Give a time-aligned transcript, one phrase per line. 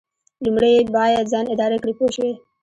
[0.43, 2.33] لومړی باید ځان اداره کړئ پوه شوې!.